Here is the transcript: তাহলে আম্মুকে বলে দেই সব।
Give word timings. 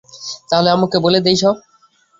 তাহলে 0.49 0.69
আম্মুকে 0.69 0.97
বলে 0.99 1.19
দেই 1.21 1.37
সব। 1.37 1.55